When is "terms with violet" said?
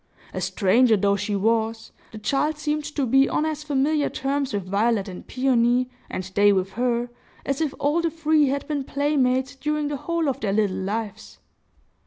4.09-5.07